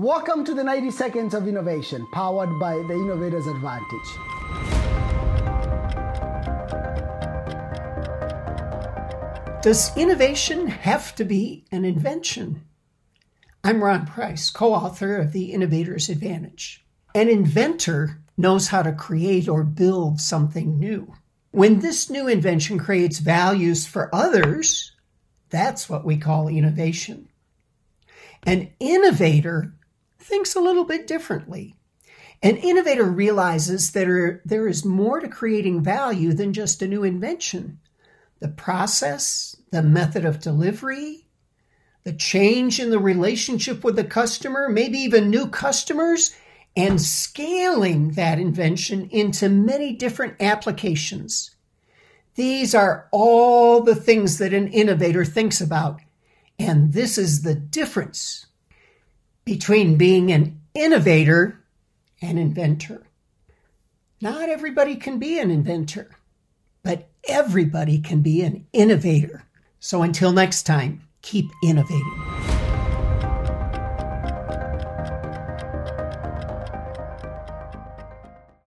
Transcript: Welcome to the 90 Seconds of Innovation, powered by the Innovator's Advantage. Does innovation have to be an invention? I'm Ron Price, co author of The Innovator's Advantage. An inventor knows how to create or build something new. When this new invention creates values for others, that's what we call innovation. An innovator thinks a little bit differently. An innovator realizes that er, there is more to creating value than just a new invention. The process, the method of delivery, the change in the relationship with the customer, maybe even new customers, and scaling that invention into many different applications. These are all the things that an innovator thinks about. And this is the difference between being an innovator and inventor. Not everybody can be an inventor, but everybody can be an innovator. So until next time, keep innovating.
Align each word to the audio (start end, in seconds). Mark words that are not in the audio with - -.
Welcome 0.00 0.46
to 0.46 0.54
the 0.54 0.64
90 0.64 0.92
Seconds 0.92 1.34
of 1.34 1.46
Innovation, 1.46 2.06
powered 2.10 2.58
by 2.58 2.72
the 2.72 2.94
Innovator's 2.94 3.46
Advantage. 3.46 4.08
Does 9.62 9.94
innovation 9.98 10.68
have 10.68 11.14
to 11.16 11.24
be 11.26 11.66
an 11.70 11.84
invention? 11.84 12.64
I'm 13.62 13.84
Ron 13.84 14.06
Price, 14.06 14.48
co 14.48 14.72
author 14.72 15.18
of 15.18 15.32
The 15.32 15.52
Innovator's 15.52 16.08
Advantage. 16.08 16.82
An 17.14 17.28
inventor 17.28 18.22
knows 18.38 18.68
how 18.68 18.80
to 18.80 18.92
create 18.92 19.50
or 19.50 19.64
build 19.64 20.18
something 20.18 20.78
new. 20.78 21.12
When 21.50 21.80
this 21.80 22.08
new 22.08 22.26
invention 22.26 22.78
creates 22.78 23.18
values 23.18 23.86
for 23.86 24.08
others, 24.14 24.92
that's 25.50 25.90
what 25.90 26.06
we 26.06 26.16
call 26.16 26.48
innovation. 26.48 27.28
An 28.44 28.70
innovator 28.80 29.74
thinks 30.20 30.54
a 30.54 30.60
little 30.60 30.84
bit 30.84 31.06
differently. 31.06 31.74
An 32.42 32.56
innovator 32.56 33.04
realizes 33.04 33.92
that 33.92 34.08
er, 34.08 34.40
there 34.44 34.66
is 34.66 34.84
more 34.84 35.20
to 35.20 35.28
creating 35.28 35.82
value 35.82 36.32
than 36.32 36.52
just 36.52 36.80
a 36.80 36.88
new 36.88 37.04
invention. 37.04 37.78
The 38.38 38.48
process, 38.48 39.56
the 39.70 39.82
method 39.82 40.24
of 40.24 40.40
delivery, 40.40 41.26
the 42.04 42.12
change 42.14 42.80
in 42.80 42.90
the 42.90 42.98
relationship 42.98 43.84
with 43.84 43.96
the 43.96 44.04
customer, 44.04 44.68
maybe 44.70 44.98
even 44.98 45.28
new 45.28 45.48
customers, 45.48 46.34
and 46.74 47.00
scaling 47.00 48.12
that 48.12 48.38
invention 48.38 49.08
into 49.10 49.48
many 49.48 49.92
different 49.92 50.36
applications. 50.40 51.50
These 52.36 52.74
are 52.74 53.08
all 53.10 53.82
the 53.82 53.94
things 53.94 54.38
that 54.38 54.54
an 54.54 54.68
innovator 54.68 55.24
thinks 55.24 55.60
about. 55.60 56.00
And 56.58 56.92
this 56.92 57.18
is 57.18 57.42
the 57.42 57.54
difference 57.54 58.46
between 59.44 59.96
being 59.96 60.30
an 60.32 60.60
innovator 60.74 61.60
and 62.22 62.38
inventor. 62.38 63.06
Not 64.20 64.48
everybody 64.48 64.96
can 64.96 65.18
be 65.18 65.38
an 65.38 65.50
inventor, 65.50 66.10
but 66.82 67.08
everybody 67.28 67.98
can 68.00 68.20
be 68.20 68.42
an 68.42 68.66
innovator. 68.72 69.44
So 69.78 70.02
until 70.02 70.32
next 70.32 70.64
time, 70.64 71.02
keep 71.22 71.46
innovating. 71.62 72.29